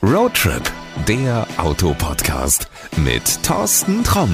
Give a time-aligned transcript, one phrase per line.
[0.00, 0.62] Roadtrip,
[1.08, 4.30] der Autopodcast mit Thorsten Tromm.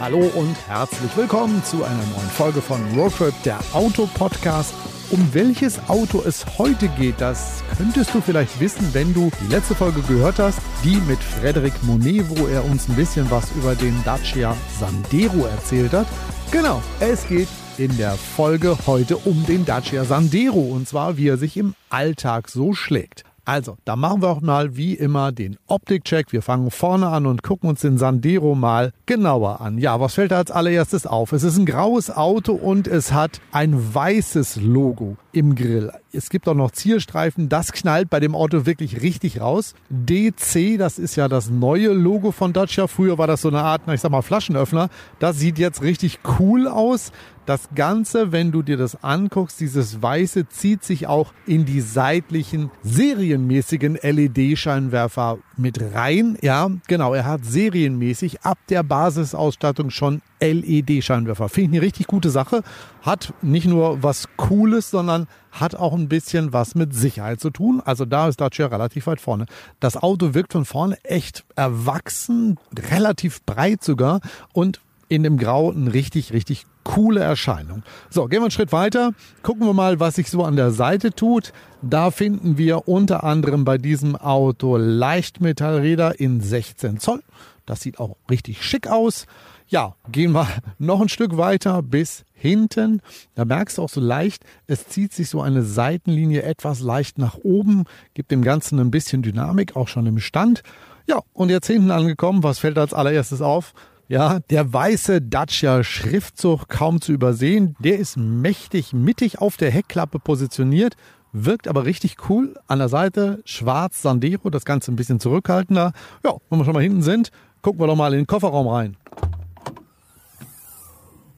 [0.00, 4.72] Hallo und herzlich willkommen zu einer neuen Folge von Roadtrip, der Autopodcast.
[5.10, 9.74] Um welches Auto es heute geht, das könntest du vielleicht wissen, wenn du die letzte
[9.74, 14.02] Folge gehört hast, die mit Frederik Monet, wo er uns ein bisschen was über den
[14.04, 16.06] Dacia Sandero erzählt hat.
[16.50, 21.36] Genau, es geht in der Folge heute um den Dacia Sandero und zwar wie er
[21.36, 23.24] sich im Alltag so schlägt.
[23.44, 26.32] Also, da machen wir auch mal wie immer den Optikcheck.
[26.32, 29.78] Wir fangen vorne an und gucken uns den Sandero mal genauer an.
[29.78, 31.32] Ja, was fällt da als allererstes auf?
[31.32, 35.90] Es ist ein graues Auto und es hat ein weißes Logo im Grill.
[36.14, 37.48] Es gibt auch noch Zierstreifen.
[37.48, 39.74] Das knallt bei dem Auto wirklich richtig raus.
[39.88, 42.86] DC, das ist ja das neue Logo von Dacia.
[42.86, 44.90] Früher war das so eine Art, ich sag mal, Flaschenöffner.
[45.18, 47.12] Das sieht jetzt richtig cool aus.
[47.46, 52.70] Das Ganze, wenn du dir das anguckst, dieses Weiße zieht sich auch in die seitlichen
[52.82, 56.36] serienmäßigen LED-Scheinwerfer mit rein.
[56.42, 61.48] Ja, genau, er hat serienmäßig ab der Basisausstattung schon LED-Scheinwerfer.
[61.48, 62.62] Finde ich eine richtig gute Sache.
[63.00, 67.80] Hat nicht nur was Cooles, sondern hat auch ein bisschen was mit Sicherheit zu tun.
[67.82, 69.46] Also da ist Dacia relativ weit vorne.
[69.80, 72.58] Das Auto wirkt von vorne echt erwachsen,
[72.90, 74.20] relativ breit sogar
[74.52, 77.82] und in dem Grau eine richtig, richtig coole Erscheinung.
[78.10, 79.12] So, gehen wir einen Schritt weiter.
[79.42, 81.52] Gucken wir mal, was sich so an der Seite tut.
[81.82, 87.22] Da finden wir unter anderem bei diesem Auto Leichtmetallräder in 16 Zoll.
[87.66, 89.26] Das sieht auch richtig schick aus.
[89.68, 90.46] Ja, gehen wir
[90.78, 93.00] noch ein Stück weiter bis hinten.
[93.34, 97.38] Da merkst du auch so leicht, es zieht sich so eine Seitenlinie etwas leicht nach
[97.42, 100.62] oben, gibt dem Ganzen ein bisschen Dynamik, auch schon im Stand.
[101.06, 103.74] Ja, und jetzt hinten angekommen, was fällt als allererstes auf?
[104.12, 107.74] Ja, der weiße Dacia Schriftzug kaum zu übersehen.
[107.78, 110.96] Der ist mächtig mittig auf der Heckklappe positioniert,
[111.32, 112.52] wirkt aber richtig cool.
[112.66, 115.94] An der Seite schwarz Sandero, das Ganze ein bisschen zurückhaltender.
[116.22, 117.30] Ja, wenn wir schon mal hinten sind,
[117.62, 118.98] gucken wir doch mal in den Kofferraum rein.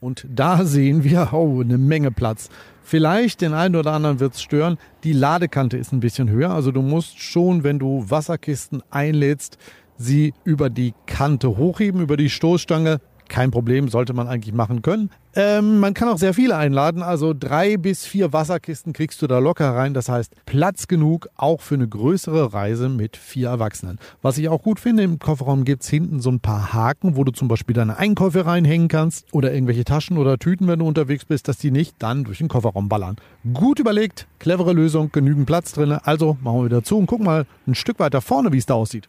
[0.01, 2.49] Und da sehen wir, oh, eine Menge Platz.
[2.83, 4.79] Vielleicht den einen oder anderen wird es stören.
[5.05, 6.51] Die Ladekante ist ein bisschen höher.
[6.51, 9.59] Also du musst schon, wenn du Wasserkisten einlädst,
[9.97, 13.01] sie über die Kante hochheben, über die Stoßstange.
[13.29, 15.11] Kein Problem, sollte man eigentlich machen können.
[15.35, 19.39] Ähm, man kann auch sehr viele einladen, also drei bis vier Wasserkisten kriegst du da
[19.39, 19.95] locker rein.
[19.95, 23.99] Das heißt, Platz genug auch für eine größere Reise mit vier Erwachsenen.
[24.23, 27.33] Was ich auch gut finde, im Kofferraum gibt's hinten so ein paar Haken, wo du
[27.33, 31.49] zum Beispiel deine Einkäufe reinhängen kannst oder irgendwelche Taschen oder Tüten, wenn du unterwegs bist,
[31.49, 33.17] dass die nicht dann durch den Kofferraum ballern.
[33.55, 35.93] Gut überlegt, clevere Lösung, genügend Platz drin.
[35.93, 38.75] Also machen wir wieder zu und guck mal ein Stück weiter vorne, wie es da
[38.75, 39.09] aussieht.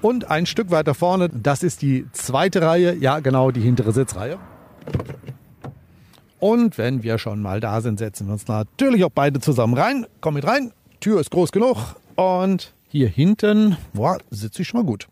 [0.00, 4.38] Und ein Stück weiter vorne, das ist die zweite Reihe, ja genau, die hintere Sitzreihe.
[6.38, 10.06] Und wenn wir schon mal da sind, setzen wir uns natürlich auch beide zusammen rein.
[10.20, 14.86] Komm mit rein, Tür ist groß genug und hier hinten, boah, sitze ich schon mal
[14.86, 15.08] gut.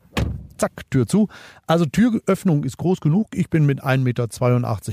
[0.56, 1.28] Zack, Tür zu.
[1.66, 3.26] Also Türöffnung ist groß genug.
[3.34, 4.28] Ich bin mit 1,82 Meter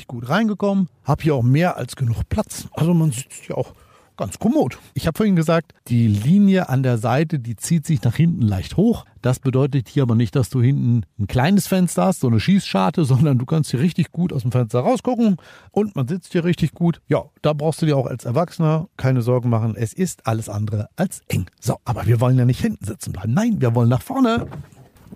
[0.07, 0.89] gut reingekommen.
[1.05, 2.67] Hab hier auch mehr als genug Platz.
[2.73, 3.73] Also man sitzt hier auch
[4.17, 4.77] ganz kommod.
[4.93, 8.77] Ich habe vorhin gesagt, die Linie an der Seite, die zieht sich nach hinten leicht
[8.77, 9.05] hoch.
[9.21, 13.05] Das bedeutet hier aber nicht, dass du hinten ein kleines Fenster hast, so eine Schießscharte,
[13.05, 15.37] sondern du kannst hier richtig gut aus dem Fenster rausgucken
[15.71, 17.01] und man sitzt hier richtig gut.
[17.07, 19.75] Ja, da brauchst du dir auch als Erwachsener keine Sorgen machen.
[19.75, 21.47] Es ist alles andere als eng.
[21.59, 23.33] So, aber wir wollen ja nicht hinten sitzen bleiben.
[23.33, 24.47] Nein, wir wollen nach vorne.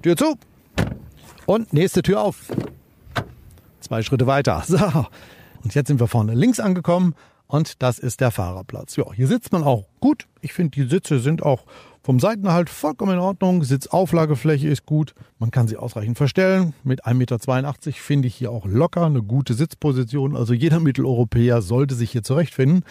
[0.01, 0.35] Tür zu.
[1.45, 2.51] Und nächste Tür auf.
[3.79, 4.63] Zwei Schritte weiter.
[4.67, 4.77] So.
[5.63, 7.15] Und jetzt sind wir vorne links angekommen
[7.47, 8.95] und das ist der Fahrerplatz.
[8.95, 10.27] Ja, hier sitzt man auch gut.
[10.41, 11.63] Ich finde, die Sitze sind auch
[12.07, 13.65] vom Seitenhalt vollkommen in Ordnung.
[13.65, 15.13] Sitzauflagefläche ist gut.
[15.39, 16.73] Man kann sie ausreichend verstellen.
[16.83, 17.37] Mit 1,82 Meter
[17.93, 20.35] finde ich hier auch locker eine gute Sitzposition.
[20.35, 22.85] Also jeder Mitteleuropäer sollte sich hier zurechtfinden.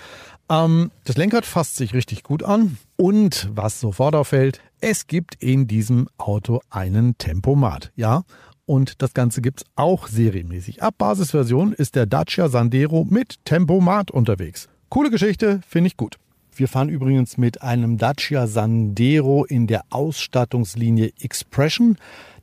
[0.50, 2.76] Ähm, das Lenkrad fasst sich richtig gut an.
[2.96, 7.92] Und was sofort auffällt, es gibt in diesem Auto einen Tempomat.
[7.96, 8.24] Ja,
[8.66, 10.82] und das Ganze gibt's auch serienmäßig.
[10.82, 14.68] Ab Basisversion ist der Dacia Sandero mit Tempomat unterwegs.
[14.88, 16.18] Coole Geschichte, finde ich gut.
[16.54, 21.96] Wir fahren übrigens mit einem Dacia Sandero in der Ausstattungslinie Expression.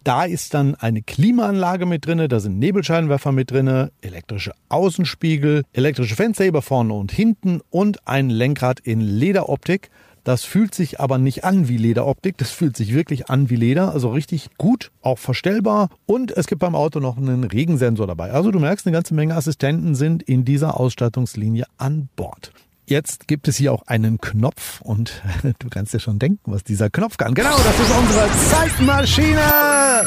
[0.04, 6.16] Da ist dann eine Klimaanlage mit drinne, da sind Nebelscheinwerfer mit drinne, elektrische Außenspiegel, elektrische
[6.16, 9.90] Fensterheber vorne und hinten und ein Lenkrad in Lederoptik.
[10.24, 13.92] Das fühlt sich aber nicht an wie Lederoptik, das fühlt sich wirklich an wie Leder,
[13.92, 18.32] also richtig gut, auch verstellbar und es gibt beim Auto noch einen Regensensor dabei.
[18.32, 22.54] Also du merkst, eine ganze Menge Assistenten sind in dieser Ausstattungslinie an Bord.
[22.86, 25.24] Jetzt gibt es hier auch einen Knopf und
[25.60, 27.34] du kannst dir schon denken, was dieser Knopf kann.
[27.34, 30.06] Genau, das ist unsere Zeitmaschine.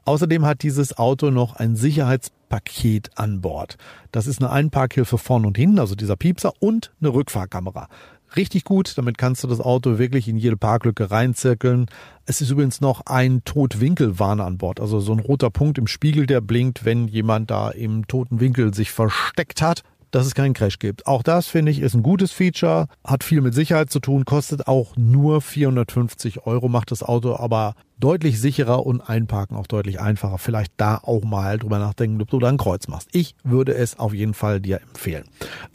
[0.04, 3.78] Außerdem hat dieses Auto noch ein Sicherheitspaket an Bord.
[4.12, 7.88] Das ist eine Einparkhilfe vorn und hinten, also dieser Piepser und eine Rückfahrkamera
[8.36, 8.96] richtig gut.
[8.96, 11.86] Damit kannst du das Auto wirklich in jede Parklücke reinzirkeln.
[12.26, 14.80] Es ist übrigens noch ein Totwinkelwarner an Bord.
[14.80, 18.74] Also so ein roter Punkt im Spiegel, der blinkt, wenn jemand da im toten Winkel
[18.74, 21.06] sich versteckt hat dass es keinen Crash gibt.
[21.06, 24.66] Auch das finde ich ist ein gutes Feature, hat viel mit Sicherheit zu tun, kostet
[24.66, 30.38] auch nur 450 Euro, macht das Auto aber deutlich sicherer und einparken auch deutlich einfacher.
[30.38, 33.08] Vielleicht da auch mal drüber nachdenken, ob du da ein Kreuz machst.
[33.12, 35.24] Ich würde es auf jeden Fall dir empfehlen.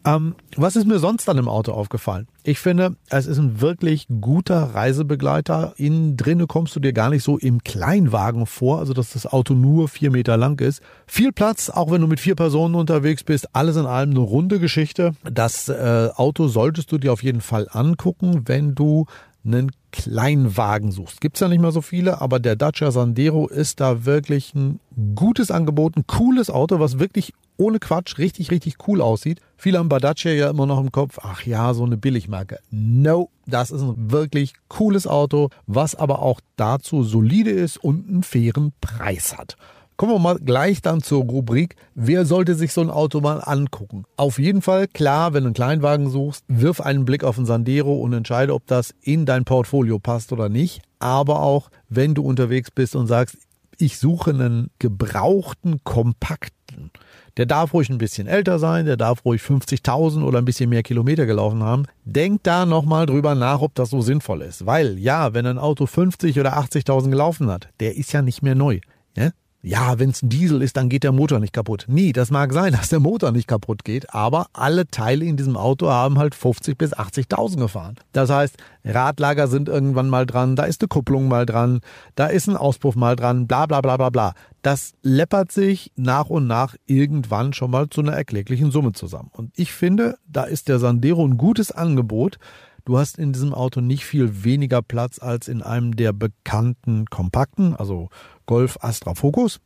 [0.05, 2.27] Ähm, was ist mir sonst an dem Auto aufgefallen?
[2.43, 5.73] Ich finde, es ist ein wirklich guter Reisebegleiter.
[5.77, 9.55] Innen drinne kommst du dir gar nicht so im Kleinwagen vor, also dass das Auto
[9.55, 10.81] nur vier Meter lang ist.
[11.07, 13.55] Viel Platz, auch wenn du mit vier Personen unterwegs bist.
[13.55, 15.13] Alles in allem eine runde Geschichte.
[15.23, 19.05] Das äh, Auto solltest du dir auf jeden Fall angucken, wenn du
[19.45, 21.21] einen Kleinwagen suchst.
[21.21, 24.79] Gibt's ja nicht mehr so viele, aber der Dacia Sandero ist da wirklich ein
[25.15, 29.39] gutes Angebot, ein cooles Auto, was wirklich ohne Quatsch richtig, richtig cool aussieht.
[29.55, 32.59] Viele haben bei Dacia ja immer noch im Kopf, ach ja, so eine Billigmarke.
[32.71, 38.23] No, das ist ein wirklich cooles Auto, was aber auch dazu solide ist und einen
[38.23, 39.55] fairen Preis hat.
[39.97, 44.03] Kommen wir mal gleich dann zur Rubrik, wer sollte sich so ein Auto mal angucken?
[44.17, 47.93] Auf jeden Fall, klar, wenn du einen Kleinwagen suchst, wirf einen Blick auf ein Sandero
[47.95, 50.81] und entscheide, ob das in dein Portfolio passt oder nicht.
[50.99, 53.37] Aber auch, wenn du unterwegs bist und sagst,
[53.77, 56.91] ich suche einen gebrauchten, kompakten,
[57.37, 60.83] der darf ruhig ein bisschen älter sein, der darf ruhig 50.000 oder ein bisschen mehr
[60.83, 61.83] Kilometer gelaufen haben.
[62.03, 64.65] Denk da nochmal drüber nach, ob das so sinnvoll ist.
[64.65, 68.55] Weil, ja, wenn ein Auto 50 oder 80.000 gelaufen hat, der ist ja nicht mehr
[68.55, 68.81] neu.
[69.15, 69.31] Ja?
[69.65, 71.85] Ja, wenn es ein Diesel ist, dann geht der Motor nicht kaputt.
[71.87, 75.57] Nie, das mag sein, dass der Motor nicht kaputt geht, aber alle Teile in diesem
[75.57, 77.95] Auto haben halt 50 bis 80.000 gefahren.
[78.11, 81.81] Das heißt, Radlager sind irgendwann mal dran, da ist eine Kupplung mal dran,
[82.13, 84.33] da ist ein Auspuff mal dran, bla bla bla bla bla.
[84.61, 89.29] Das läppert sich nach und nach irgendwann schon mal zu einer erkläglichen Summe zusammen.
[89.31, 92.37] Und ich finde, da ist der Sandero ein gutes Angebot,
[92.85, 97.75] Du hast in diesem Auto nicht viel weniger Platz als in einem der bekannten kompakten,
[97.75, 98.09] also
[98.45, 99.59] Golf Astra Focus.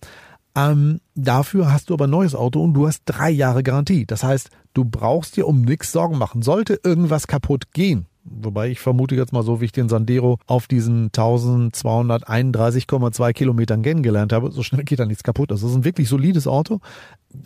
[0.55, 4.05] Ähm, dafür hast du aber ein neues Auto und du hast drei Jahre Garantie.
[4.05, 6.41] Das heißt, du brauchst dir um nichts Sorgen machen.
[6.41, 10.67] Sollte irgendwas kaputt gehen, wobei ich vermute jetzt mal so, wie ich den Sandero auf
[10.67, 15.51] diesen 1231,2 Kilometern kennengelernt habe, so schnell geht da nichts kaputt.
[15.51, 16.79] Das ist ein wirklich solides Auto.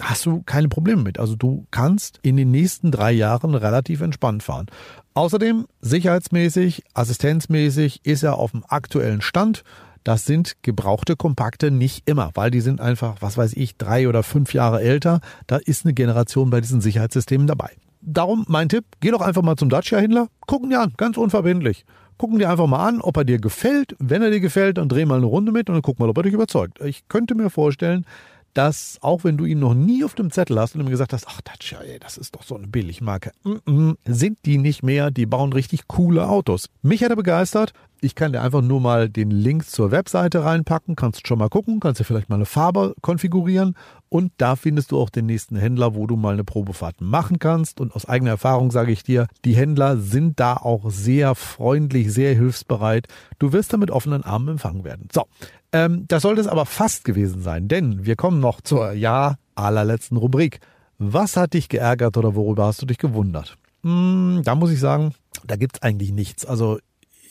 [0.01, 1.19] Hast du keine Probleme mit.
[1.19, 4.67] Also du kannst in den nächsten drei Jahren relativ entspannt fahren.
[5.13, 9.63] Außerdem sicherheitsmäßig, assistenzmäßig ist er auf dem aktuellen Stand.
[10.03, 14.23] Das sind gebrauchte Kompakte nicht immer, weil die sind einfach, was weiß ich, drei oder
[14.23, 15.21] fünf Jahre älter.
[15.47, 17.71] Da ist eine Generation bei diesen Sicherheitssystemen dabei.
[18.05, 21.85] Darum mein Tipp, geh doch einfach mal zum Dacia-Händler, gucken dir an, ganz unverbindlich.
[22.17, 23.95] Gucken dir einfach mal an, ob er dir gefällt.
[23.99, 26.17] Wenn er dir gefällt, dann dreh mal eine Runde mit und dann guck mal, ob
[26.17, 26.79] er dich überzeugt.
[26.81, 28.05] Ich könnte mir vorstellen,
[28.53, 31.25] dass auch wenn du ihn noch nie auf dem Zettel hast und ihm gesagt hast,
[31.27, 35.11] ach Dacia, ey, das ist doch so eine Billigmarke, mm -mm, sind die nicht mehr,
[35.11, 36.69] die bauen richtig coole Autos.
[36.81, 37.73] Mich hat er begeistert.
[38.03, 41.79] Ich kann dir einfach nur mal den Link zur Webseite reinpacken, kannst schon mal gucken,
[41.79, 43.77] kannst dir vielleicht mal eine Farbe konfigurieren
[44.09, 47.79] und da findest du auch den nächsten Händler, wo du mal eine Probefahrt machen kannst.
[47.79, 52.35] Und aus eigener Erfahrung sage ich dir, die Händler sind da auch sehr freundlich, sehr
[52.35, 53.07] hilfsbereit.
[53.39, 55.07] Du wirst da mit offenen Armen empfangen werden.
[55.13, 55.23] So,
[55.71, 60.17] ähm, das sollte es aber fast gewesen sein, denn wir kommen noch zur, ja, allerletzten
[60.17, 60.59] Rubrik.
[60.97, 63.57] Was hat dich geärgert oder worüber hast du dich gewundert?
[63.83, 65.13] Hm, da muss ich sagen,
[65.47, 66.45] da gibt's eigentlich nichts.
[66.45, 66.79] Also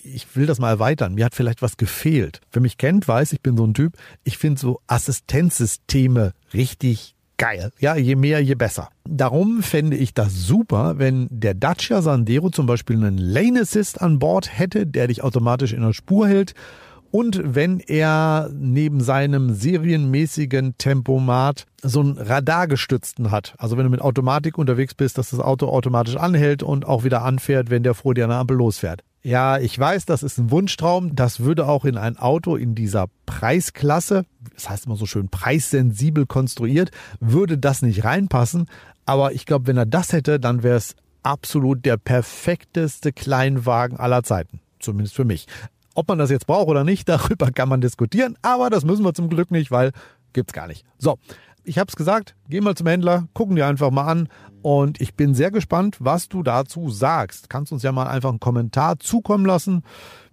[0.04, 1.14] ich will das mal erweitern.
[1.14, 2.40] Mir hat vielleicht was gefehlt.
[2.50, 3.94] Wer mich kennt, weiß, ich bin so ein Typ.
[4.24, 7.72] Ich finde so Assistenzsysteme richtig geil.
[7.78, 8.88] Ja, je mehr, je besser.
[9.04, 14.18] Darum fände ich das super, wenn der Dacia Sandero zum Beispiel einen Lane Assist an
[14.18, 16.54] Bord hätte, der dich automatisch in der Spur hält.
[17.10, 24.00] Und wenn er neben seinem serienmäßigen Tempomat so einen Radargestützten hat, also wenn du mit
[24.00, 28.14] Automatik unterwegs bist, dass das Auto automatisch anhält und auch wieder anfährt, wenn der vor
[28.14, 29.02] dir an der Ampel losfährt.
[29.24, 31.14] Ja, ich weiß, das ist ein Wunschtraum.
[31.14, 34.24] Das würde auch in ein Auto in dieser Preisklasse,
[34.54, 38.66] das heißt immer so schön preissensibel konstruiert, würde das nicht reinpassen.
[39.06, 44.24] Aber ich glaube, wenn er das hätte, dann wäre es absolut der perfekteste Kleinwagen aller
[44.24, 44.60] Zeiten.
[44.80, 45.46] Zumindest für mich.
[45.94, 48.36] Ob man das jetzt braucht oder nicht, darüber kann man diskutieren.
[48.42, 49.92] Aber das müssen wir zum Glück nicht, weil
[50.32, 50.84] gibt's gar nicht.
[50.98, 51.18] So,
[51.64, 54.28] ich habe es gesagt, geh mal zum Händler, gucken dir einfach mal an
[54.62, 57.50] und ich bin sehr gespannt, was du dazu sagst.
[57.50, 59.82] Kannst uns ja mal einfach einen Kommentar zukommen lassen,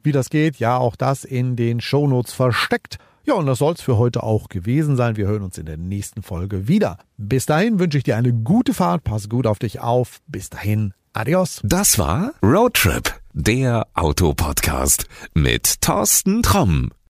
[0.03, 0.57] wie das geht.
[0.57, 2.98] Ja, auch das in den Shownotes versteckt.
[3.25, 5.17] Ja, und das soll's für heute auch gewesen sein.
[5.17, 6.98] Wir hören uns in der nächsten Folge wieder.
[7.17, 10.19] Bis dahin wünsche ich dir eine gute Fahrt, pass gut auf dich auf.
[10.27, 11.59] Bis dahin, adios.
[11.63, 16.91] Das war Roadtrip, der Autopodcast mit Thorsten Tromm.